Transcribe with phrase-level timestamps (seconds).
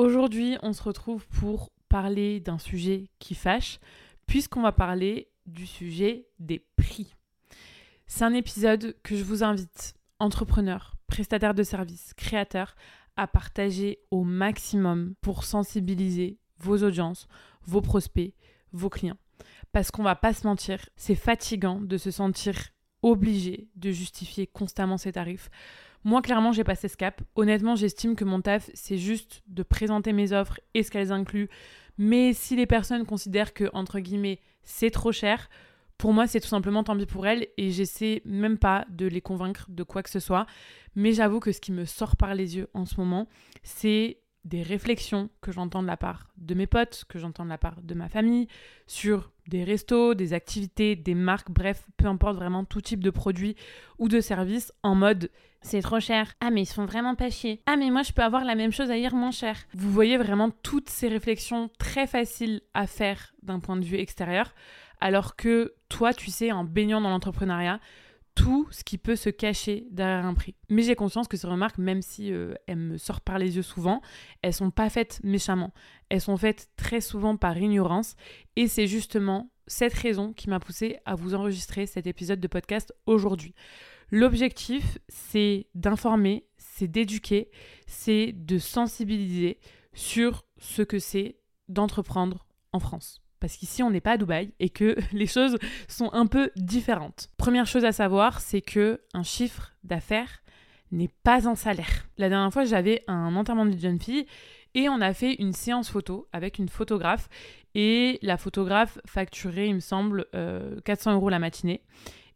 [0.00, 3.80] Aujourd'hui, on se retrouve pour parler d'un sujet qui fâche,
[4.26, 7.14] puisqu'on va parler du sujet des prix.
[8.06, 12.76] C'est un épisode que je vous invite, entrepreneurs, prestataires de services, créateurs,
[13.16, 17.28] à partager au maximum pour sensibiliser vos audiences,
[17.66, 18.32] vos prospects,
[18.72, 19.18] vos clients.
[19.70, 22.54] Parce qu'on va pas se mentir, c'est fatigant de se sentir
[23.02, 25.50] obligé de justifier constamment ses tarifs.
[26.04, 27.20] Moi, clairement, j'ai passé ce cap.
[27.34, 31.48] Honnêtement, j'estime que mon taf, c'est juste de présenter mes offres et ce qu'elles incluent.
[31.98, 35.50] Mais si les personnes considèrent que, entre guillemets, c'est trop cher,
[35.98, 39.20] pour moi, c'est tout simplement tant pis pour elles et j'essaie même pas de les
[39.20, 40.46] convaincre de quoi que ce soit.
[40.94, 43.28] Mais j'avoue que ce qui me sort par les yeux en ce moment,
[43.62, 47.58] c'est des réflexions que j'entends de la part de mes potes, que j'entends de la
[47.58, 48.48] part de ma famille,
[48.86, 53.56] sur des restos, des activités, des marques, bref, peu importe vraiment tout type de produits
[53.98, 55.30] ou de services en mode
[55.62, 56.34] c'est trop cher.
[56.40, 57.62] Ah mais ils sont vraiment pas chier.
[57.66, 59.56] Ah mais moi je peux avoir la même chose à ailleurs moins cher.
[59.74, 64.54] Vous voyez vraiment toutes ces réflexions très faciles à faire d'un point de vue extérieur
[65.00, 67.80] alors que toi tu sais en baignant dans l'entrepreneuriat,
[68.34, 70.54] tout ce qui peut se cacher derrière un prix.
[70.68, 73.62] Mais j'ai conscience que ces remarques, même si euh, elles me sortent par les yeux
[73.62, 74.00] souvent,
[74.42, 75.72] elles sont pas faites méchamment.
[76.08, 78.16] Elles sont faites très souvent par ignorance.
[78.56, 82.94] Et c'est justement cette raison qui m'a poussé à vous enregistrer cet épisode de podcast
[83.06, 83.54] aujourd'hui.
[84.10, 87.50] L'objectif, c'est d'informer, c'est d'éduquer,
[87.86, 89.58] c'est de sensibiliser
[89.92, 91.36] sur ce que c'est
[91.68, 95.58] d'entreprendre en France parce qu'ici on n'est pas à Dubaï et que les choses
[95.88, 97.30] sont un peu différentes.
[97.38, 100.42] Première chose à savoir, c'est que un chiffre d'affaires
[100.92, 102.08] n'est pas un salaire.
[102.18, 104.26] La dernière fois, j'avais un enterrement de jeune fille
[104.74, 107.28] et on a fait une séance photo avec une photographe
[107.74, 110.26] et la photographe facturait, il me semble,
[110.84, 111.82] 400 euh, euros la matinée.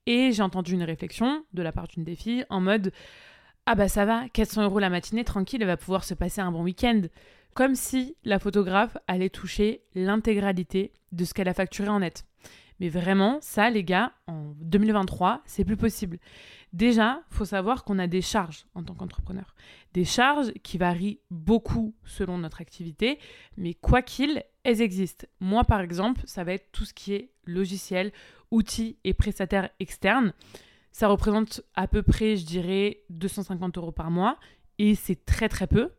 [0.06, 2.92] Et j'ai entendu une réflexion de la part d'une des filles en mode
[3.66, 6.52] Ah bah ça va, 400 euros la matinée, tranquille, elle va pouvoir se passer un
[6.52, 7.02] bon week-end
[7.54, 12.24] comme si la photographe allait toucher l'intégralité de ce qu'elle a facturé en net.
[12.80, 16.18] Mais vraiment, ça, les gars, en 2023, c'est plus possible.
[16.72, 19.54] Déjà, faut savoir qu'on a des charges en tant qu'entrepreneur.
[19.92, 23.20] Des charges qui varient beaucoup selon notre activité,
[23.56, 25.28] mais quoi qu'il, elles existent.
[25.38, 28.12] Moi, par exemple, ça va être tout ce qui est logiciel,
[28.54, 30.32] outils et prestataires externes.
[30.92, 34.38] Ça représente à peu près, je dirais, 250 euros par mois.
[34.78, 35.90] Et c'est très très peu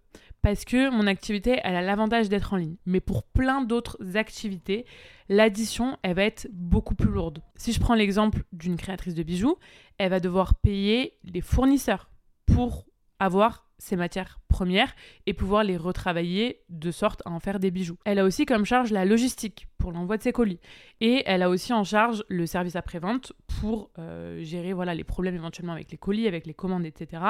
[0.41, 2.77] parce que mon activité, elle a l'avantage d'être en ligne.
[2.85, 4.85] Mais pour plein d'autres activités,
[5.27, 7.41] l'addition, elle va être beaucoup plus lourde.
[7.55, 9.57] Si je prends l'exemple d'une créatrice de bijoux,
[9.97, 12.09] elle va devoir payer les fournisseurs
[12.45, 12.85] pour
[13.19, 17.97] avoir ses matières premières et pouvoir les retravailler de sorte à en faire des bijoux.
[18.05, 20.59] Elle a aussi comme charge la logistique pour l'envoi de ses colis
[21.01, 25.35] et elle a aussi en charge le service après-vente pour euh, gérer voilà les problèmes
[25.35, 27.21] éventuellement avec les colis, avec les commandes, etc.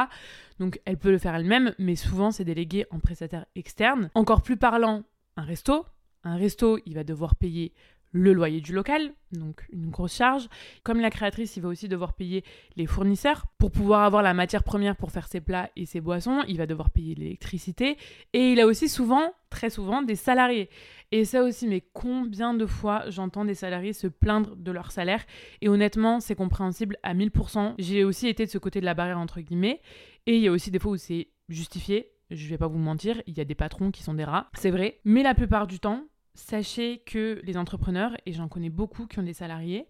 [0.59, 4.09] Donc elle peut le faire elle-même, mais souvent c'est délégué en prestataire externe.
[4.13, 5.03] Encore plus parlant,
[5.37, 5.85] un resto.
[6.27, 7.71] Un resto, il va devoir payer
[8.15, 10.47] le loyer du local, donc une grosse charge.
[10.83, 12.45] Comme la créatrice, il va aussi devoir payer
[12.77, 16.41] les fournisseurs pour pouvoir avoir la matière première pour faire ses plats et ses boissons.
[16.47, 17.97] Il va devoir payer l'électricité
[18.31, 20.69] et il a aussi souvent, très souvent, des salariés.
[21.11, 25.25] Et ça aussi, mais combien de fois j'entends des salariés se plaindre de leur salaire?
[25.61, 27.75] Et honnêtement, c'est compréhensible à 1000%.
[27.79, 29.81] J'ai aussi été de ce côté de la barrière entre guillemets
[30.25, 32.11] et il y a aussi des fois où c'est justifié.
[32.31, 34.71] Je vais pas vous mentir, il y a des patrons qui sont des rats, c'est
[34.71, 34.99] vrai.
[35.03, 39.23] Mais la plupart du temps, sachez que les entrepreneurs, et j'en connais beaucoup qui ont
[39.23, 39.87] des salariés,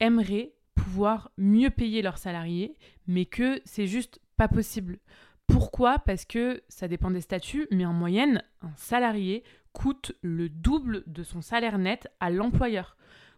[0.00, 2.76] aimeraient pouvoir mieux payer leurs salariés,
[3.06, 4.98] mais que c'est juste pas possible.
[5.46, 5.98] Pourquoi?
[6.00, 9.42] Parce que ça dépend des statuts, mais en moyenne, un salarié
[9.72, 12.96] coûte le double de son salaire net à l'employeur.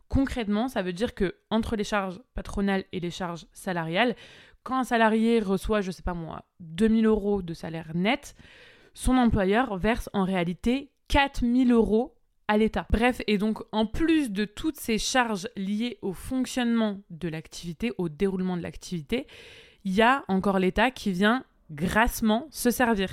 [0.09, 4.17] Concrètement, ça veut dire que entre les charges patronales et les charges salariales,
[4.63, 8.35] quand un salarié reçoit, je sais pas moi, 2000 euros de salaire net,
[8.95, 12.18] son employeur verse en réalité 4000 euros
[12.57, 12.87] l'État.
[12.91, 18.09] Bref, et donc en plus de toutes ces charges liées au fonctionnement de l'activité, au
[18.09, 19.27] déroulement de l'activité,
[19.85, 23.11] il y a encore l'État qui vient grassement se servir.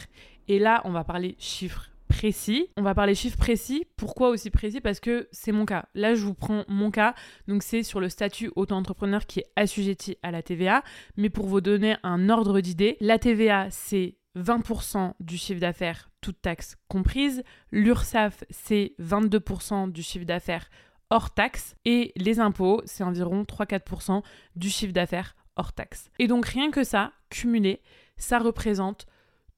[0.47, 2.69] Et là, on va parler chiffres précis.
[2.77, 3.85] On va parler chiffres précis.
[3.97, 4.81] Pourquoi aussi précis?
[4.81, 5.85] Parce que c'est mon cas.
[5.95, 7.15] Là, je vous prends mon cas.
[7.47, 10.83] Donc, c'est sur le statut auto-entrepreneur qui est assujetti à la TVA.
[11.17, 16.41] Mais pour vous donner un ordre d'idée, la TVA, c'est 20% du chiffre d'affaires, toutes
[16.41, 17.43] taxes comprises.
[17.71, 20.69] L'URSSAF, c'est 22% du chiffre d'affaires
[21.09, 21.75] hors taxes.
[21.85, 24.23] Et les impôts, c'est environ 3-4%
[24.55, 26.09] du chiffre d'affaires hors taxes.
[26.19, 27.81] Et donc rien que ça, cumulé,
[28.17, 29.05] ça représente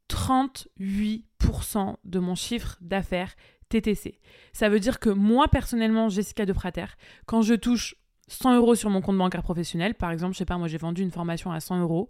[0.09, 3.33] 38% de mon chiffre d'affaires
[3.69, 4.19] TTC.
[4.53, 6.85] Ça veut dire que moi, personnellement, Jessica de Prater,
[7.25, 7.95] quand je touche
[8.29, 11.01] 100 euros sur mon compte bancaire professionnel, par exemple, je sais pas, moi j'ai vendu
[11.01, 12.09] une formation à 100 euros,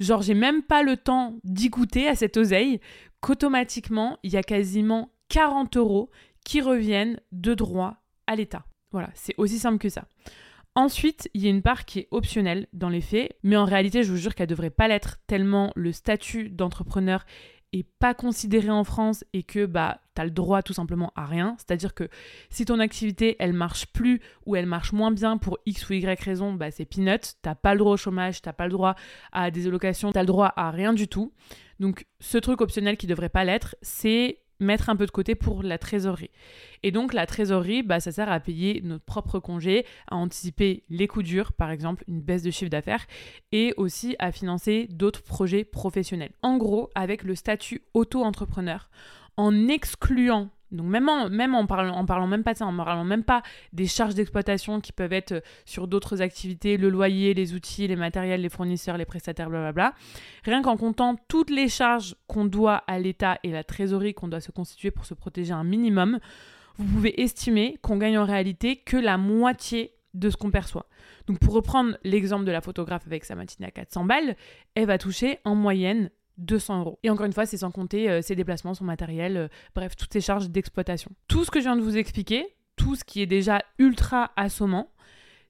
[0.00, 2.80] Genre, j'ai même pas le temps d'y goûter à cette oseille
[3.20, 6.10] qu'automatiquement, il y a quasiment 40 euros
[6.44, 7.96] qui reviennent de droit
[8.26, 8.64] à l'État.
[8.92, 10.06] Voilà, c'est aussi simple que ça.
[10.74, 14.02] Ensuite, il y a une part qui est optionnelle dans les faits, mais en réalité,
[14.02, 17.24] je vous jure qu'elle devrait pas l'être tellement le statut d'entrepreneur
[17.72, 21.56] est pas considéré en France et que bah tu le droit tout simplement à rien,
[21.58, 22.08] c'est-à-dire que
[22.48, 26.20] si ton activité elle marche plus ou elle marche moins bien pour X ou Y
[26.22, 28.96] raison, bah c'est peanut, t'as pas le droit au chômage, t'as pas le droit
[29.32, 31.32] à des allocations, t'as le droit à rien du tout.
[31.80, 35.62] Donc ce truc optionnel qui devrait pas l'être, c'est mettre un peu de côté pour
[35.62, 36.30] la trésorerie.
[36.82, 41.06] Et donc la trésorerie, bah, ça sert à payer notre propre congé, à anticiper les
[41.06, 43.06] coups durs, par exemple une baisse de chiffre d'affaires,
[43.52, 46.32] et aussi à financer d'autres projets professionnels.
[46.42, 48.88] En gros, avec le statut auto-entrepreneur,
[49.36, 53.42] en excluant donc même en, même parlant même pas de ça, en parlant même pas
[53.72, 57.96] des charges d'exploitation qui peuvent être euh, sur d'autres activités, le loyer, les outils, les
[57.96, 59.94] matériels, les fournisseurs, les prestataires, blablabla.
[60.44, 64.40] Rien qu'en comptant toutes les charges qu'on doit à l'État et la trésorerie qu'on doit
[64.40, 66.18] se constituer pour se protéger un minimum,
[66.78, 70.86] vous pouvez estimer qu'on gagne en réalité que la moitié de ce qu'on perçoit.
[71.26, 74.36] Donc pour reprendre l'exemple de la photographe avec sa matinée à 400 balles,
[74.74, 76.98] elle va toucher en moyenne 200 euros.
[77.02, 80.12] Et encore une fois, c'est sans compter euh, ses déplacements, son matériel, euh, bref, toutes
[80.12, 81.10] ses charges d'exploitation.
[81.28, 82.46] Tout ce que je viens de vous expliquer,
[82.76, 84.90] tout ce qui est déjà ultra assommant,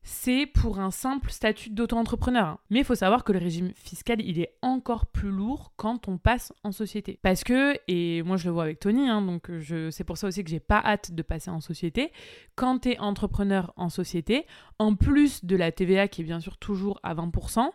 [0.08, 2.46] c'est pour un simple statut d'auto-entrepreneur.
[2.46, 2.58] Hein.
[2.70, 6.16] Mais il faut savoir que le régime fiscal, il est encore plus lourd quand on
[6.16, 7.18] passe en société.
[7.22, 9.50] Parce que, et moi je le vois avec Tony, hein, donc
[9.90, 12.12] c'est pour ça aussi que j'ai pas hâte de passer en société.
[12.54, 14.46] Quand tu es entrepreneur en société,
[14.78, 17.68] en plus de la TVA qui est bien sûr toujours à 20%,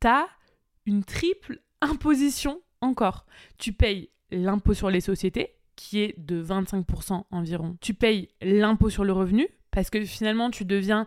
[0.00, 0.28] tu as
[0.86, 3.26] une triple imposition encore.
[3.58, 7.76] Tu payes l'impôt sur les sociétés, qui est de 25% environ.
[7.80, 11.06] Tu payes l'impôt sur le revenu, parce que finalement, tu deviens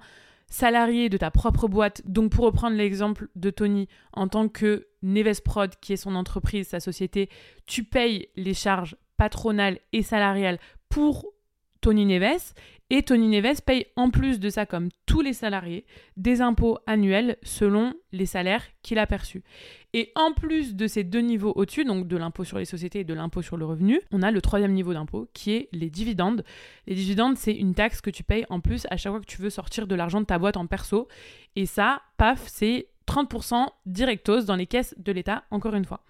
[0.49, 2.01] salarié de ta propre boîte.
[2.05, 6.67] Donc, pour reprendre l'exemple de Tony, en tant que Neves Prod, qui est son entreprise,
[6.67, 7.29] sa société,
[7.65, 10.59] tu payes les charges patronales et salariales
[10.89, 11.25] pour
[11.81, 12.53] Tony Neves
[12.89, 15.85] et Tony Neves paye en plus de ça, comme tous les salariés,
[16.15, 19.43] des impôts annuels selon les salaires qu'il a perçus.
[19.93, 23.03] Et en plus de ces deux niveaux au-dessus, donc de l'impôt sur les sociétés et
[23.03, 26.45] de l'impôt sur le revenu, on a le troisième niveau d'impôt qui est les dividendes.
[26.85, 29.41] Les dividendes, c'est une taxe que tu payes en plus à chaque fois que tu
[29.41, 31.09] veux sortir de l'argent de ta boîte en perso.
[31.57, 36.03] Et ça, paf, c'est 30% directos dans les caisses de l'État, encore une fois.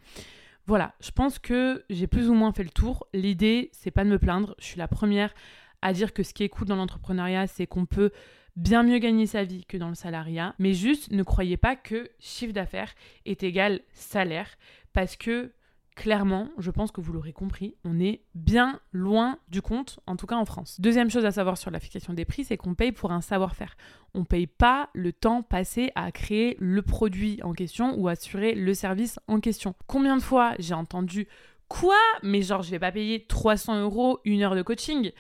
[0.67, 3.07] Voilà, je pense que j'ai plus ou moins fait le tour.
[3.13, 4.53] L'idée, c'est pas de me plaindre.
[4.59, 5.33] Je suis la première
[5.81, 8.11] à dire que ce qui est cool dans l'entrepreneuriat, c'est qu'on peut
[8.55, 10.55] bien mieux gagner sa vie que dans le salariat.
[10.59, 12.93] Mais juste, ne croyez pas que chiffre d'affaires
[13.25, 14.49] est égal salaire,
[14.93, 15.53] parce que
[15.95, 20.27] clairement, je pense que vous l'aurez compris, on est bien loin du compte, en tout
[20.27, 20.79] cas en France.
[20.79, 23.75] Deuxième chose à savoir sur la fixation des prix, c'est qu'on paye pour un savoir-faire.
[24.13, 28.53] On ne paye pas le temps passé à créer le produit en question ou assurer
[28.53, 29.73] le service en question.
[29.87, 31.27] Combien de fois j'ai entendu
[31.67, 31.97] quoi?
[32.21, 35.11] Mais genre, je vais pas payer 300 euros une heure de coaching?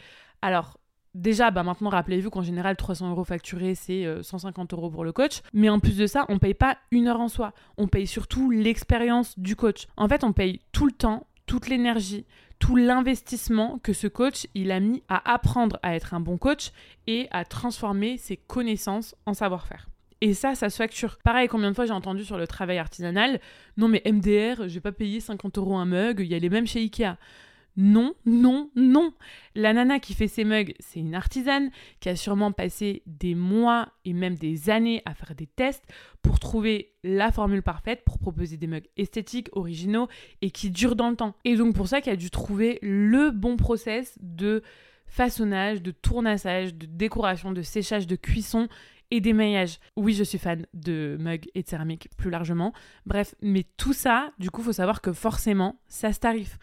[0.41, 0.77] Alors,
[1.17, 5.11] Déjà, bah maintenant, rappelez-vous qu'en général, 300 euros facturés, c'est 150 euh, euros pour le
[5.11, 5.41] coach.
[5.51, 7.53] Mais en plus de ça, on paye pas une heure en soi.
[7.77, 9.87] On paye surtout l'expérience du coach.
[9.97, 12.27] En fait, on paye tout le temps, toute l'énergie,
[12.59, 16.71] tout l'investissement que ce coach il a mis à apprendre à être un bon coach
[17.07, 19.89] et à transformer ses connaissances en savoir-faire.
[20.21, 21.17] Et ça, ça se facture.
[21.23, 23.39] Pareil, combien de fois j'ai entendu sur le travail artisanal,
[23.77, 26.49] non mais MDR, je vais pas payer 50 euros un mug, il y a les
[26.49, 27.17] mêmes chez Ikea.
[27.77, 29.13] Non, non, non.
[29.55, 31.69] La nana qui fait ses mugs, c'est une artisane
[31.99, 35.85] qui a sûrement passé des mois et même des années à faire des tests
[36.23, 40.07] pour trouver la formule parfaite pour proposer des mugs esthétiques, originaux
[40.41, 41.35] et qui durent dans le temps.
[41.45, 44.63] Et donc pour ça qu'elle a dû trouver le bon process de
[45.05, 48.67] façonnage, de tournassage, de décoration, de séchage, de cuisson
[49.11, 49.79] et d'émaillage.
[49.95, 52.73] Oui, je suis fan de mugs et de céramique plus largement.
[53.05, 56.57] Bref, mais tout ça, du coup, faut savoir que forcément, ça se tarife.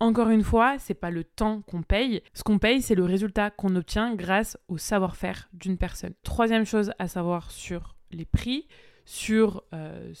[0.00, 2.22] Encore une fois, c'est pas le temps qu'on paye.
[2.32, 6.14] Ce qu'on paye, c'est le résultat qu'on obtient grâce au savoir-faire d'une personne.
[6.22, 8.68] Troisième chose à savoir sur les prix,
[9.04, 10.12] sur euh,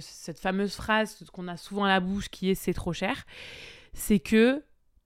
[0.00, 3.24] cette fameuse phrase qu'on a souvent à la bouche qui est c'est trop cher,
[3.92, 4.64] c'est que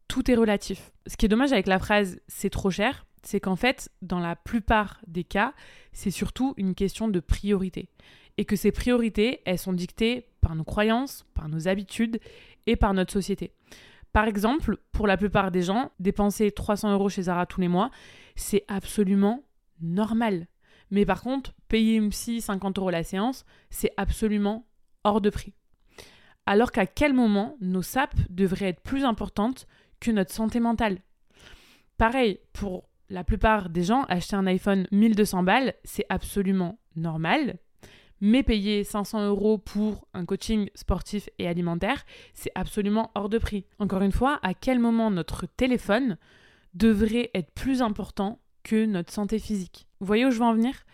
[0.08, 0.92] tout est relatif.
[1.06, 4.36] Ce qui est dommage avec la phrase c'est trop cher, c'est qu'en fait, dans la
[4.36, 5.52] plupart des cas,
[5.92, 7.88] c'est surtout une question de priorité.
[8.38, 12.20] Et que ces priorités, elles sont dictées par nos croyances, par nos habitudes
[12.66, 13.52] et par notre société.
[14.16, 17.90] Par exemple, pour la plupart des gens, dépenser 300 euros chez Zara tous les mois,
[18.34, 19.44] c'est absolument
[19.82, 20.46] normal.
[20.90, 24.66] Mais par contre, payer une psy 50 euros la séance, c'est absolument
[25.04, 25.52] hors de prix.
[26.46, 29.66] Alors qu'à quel moment nos SAP devraient être plus importantes
[30.00, 31.02] que notre santé mentale?
[31.98, 37.58] Pareil, pour la plupart des gens, acheter un iPhone 1200 balles, c'est absolument normal.
[38.20, 43.66] Mais payer 500 euros pour un coaching sportif et alimentaire, c'est absolument hors de prix.
[43.78, 46.16] Encore une fois, à quel moment notre téléphone
[46.74, 49.86] devrait être plus important que notre santé physique?
[50.00, 50.84] Vous voyez où je veux en venir?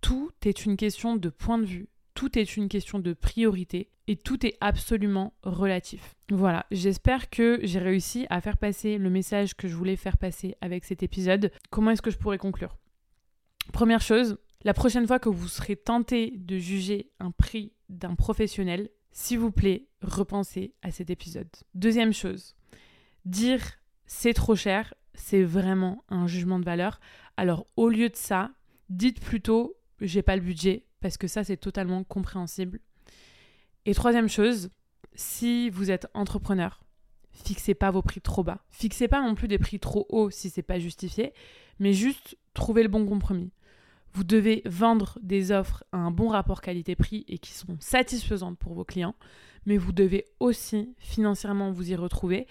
[0.00, 4.16] Tout est une question de point de vue, tout est une question de priorité et
[4.16, 6.14] tout est absolument relatif.
[6.30, 10.56] Voilà, j'espère que j'ai réussi à faire passer le message que je voulais faire passer
[10.60, 11.50] avec cet épisode.
[11.70, 12.76] Comment est-ce que je pourrais conclure?
[13.72, 18.90] Première chose, la prochaine fois que vous serez tenté de juger un prix d'un professionnel,
[19.12, 21.48] s'il vous plaît, repensez à cet épisode.
[21.74, 22.56] Deuxième chose,
[23.24, 23.62] dire
[24.06, 27.00] c'est trop cher, c'est vraiment un jugement de valeur.
[27.36, 28.50] Alors au lieu de ça,
[28.88, 32.80] dites plutôt j'ai pas le budget, parce que ça c'est totalement compréhensible.
[33.86, 34.70] Et troisième chose,
[35.14, 36.80] si vous êtes entrepreneur,
[37.32, 38.64] fixez pas vos prix trop bas.
[38.70, 41.32] Fixez pas non plus des prix trop hauts si c'est pas justifié,
[41.78, 43.50] mais juste trouvez le bon compromis.
[44.14, 48.74] Vous devez vendre des offres à un bon rapport qualité-prix et qui sont satisfaisantes pour
[48.74, 49.14] vos clients,
[49.66, 52.46] mais vous devez aussi financièrement vous y retrouver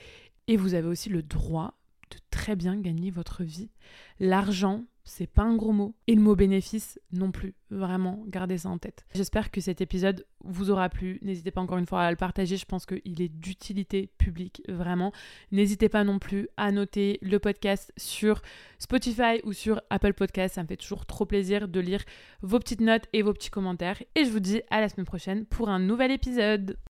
[0.48, 1.74] et vous avez aussi le droit
[2.12, 3.70] de très bien gagner votre vie.
[4.20, 5.96] L'argent, c'est pas un gros mot.
[6.08, 7.56] Et le mot bénéfice non plus.
[7.70, 9.06] Vraiment, gardez ça en tête.
[9.14, 11.20] J'espère que cet épisode vous aura plu.
[11.22, 12.58] N'hésitez pas encore une fois à le partager.
[12.58, 15.12] Je pense qu'il est d'utilité publique, vraiment.
[15.52, 18.42] N'hésitez pas non plus à noter le podcast sur
[18.80, 20.56] Spotify ou sur Apple Podcast.
[20.56, 22.04] Ça me fait toujours trop plaisir de lire
[22.42, 24.02] vos petites notes et vos petits commentaires.
[24.16, 26.78] Et je vous dis à la semaine prochaine pour un nouvel épisode.